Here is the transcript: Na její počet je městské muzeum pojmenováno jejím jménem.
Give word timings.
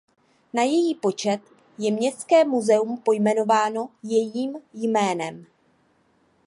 Na 0.53 0.63
její 0.63 0.95
počet 0.95 1.39
je 1.77 1.91
městské 1.91 2.45
muzeum 2.45 2.97
pojmenováno 2.97 3.89
jejím 4.03 4.55
jménem. 4.73 5.45